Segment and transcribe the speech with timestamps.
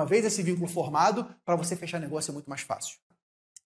[0.00, 2.96] Uma vez esse vínculo formado, para você fechar negócio é muito mais fácil.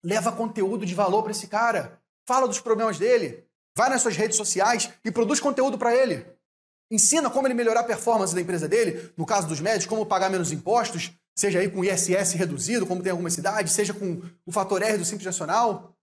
[0.02, 2.02] Leva conteúdo de valor para esse cara.
[2.26, 3.46] Fala dos problemas dele.
[3.76, 6.26] Vai nas suas redes sociais e produz conteúdo para ele.
[6.90, 10.28] Ensina como ele melhorar a performance da empresa dele, no caso dos médicos, como pagar
[10.28, 14.82] menos impostos, seja aí com ISS reduzido, como tem algumas cidades, seja com o fator
[14.82, 15.96] R do Simples Nacional.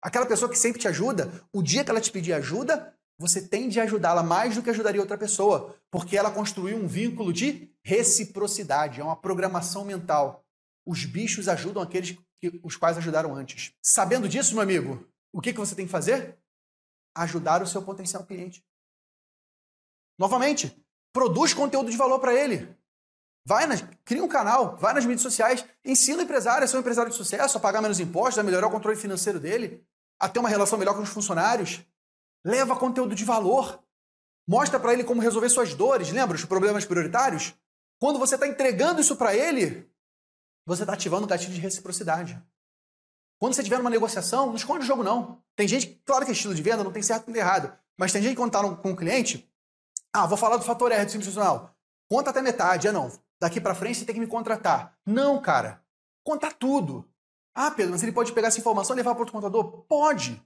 [0.00, 3.68] Aquela pessoa que sempre te ajuda, o dia que ela te pedir ajuda, você tem
[3.68, 9.00] de ajudá-la mais do que ajudaria outra pessoa, porque ela construiu um vínculo de reciprocidade,
[9.00, 10.44] é uma programação mental.
[10.84, 13.74] Os bichos ajudam aqueles que, os quais ajudaram antes.
[13.82, 16.38] Sabendo disso, meu amigo, o que, que você tem que fazer?
[17.14, 18.64] Ajudar o seu potencial cliente.
[20.18, 22.76] Novamente, produz conteúdo de valor para ele.
[23.44, 26.80] Vai nas, cria um canal, vai nas mídias sociais, ensina o empresário a ser um
[26.80, 29.84] empresário de sucesso, a pagar menos impostos, a melhorar o controle financeiro dele,
[30.18, 31.84] a ter uma relação melhor com os funcionários.
[32.44, 33.82] Leva conteúdo de valor.
[34.46, 37.54] Mostra para ele como resolver suas dores, lembra os problemas prioritários?
[38.00, 39.88] Quando você está entregando isso para ele,
[40.66, 42.40] você está ativando o gatilho de reciprocidade.
[43.42, 45.42] Quando você estiver numa negociação, não esconde o jogo, não.
[45.56, 48.22] Tem gente, claro que é estilo de venda, não tem certo nem errado, mas tem
[48.22, 49.50] gente que quando está com um cliente,
[50.12, 51.34] ah, vou falar do fator R do simples
[52.08, 52.86] Conta até metade.
[52.86, 53.10] Ah, não
[53.40, 54.96] daqui para frente você tem que me contratar.
[55.04, 55.82] Não, cara.
[56.24, 57.04] Contar tudo.
[57.52, 59.64] Ah, Pedro, mas ele pode pegar essa informação e levar para outro contador?
[59.88, 60.40] Pode.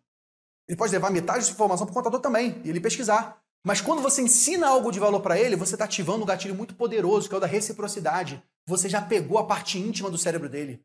[0.67, 3.43] Ele pode levar metade dessa informação para o contador também e ele pesquisar.
[3.63, 6.75] Mas quando você ensina algo de valor para ele, você está ativando um gatilho muito
[6.75, 8.43] poderoso, que é o da reciprocidade.
[8.67, 10.83] Você já pegou a parte íntima do cérebro dele.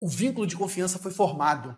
[0.00, 1.76] O vínculo de confiança foi formado.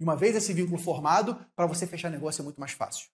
[0.00, 3.08] E uma vez esse vínculo formado, para você fechar negócio é muito mais fácil.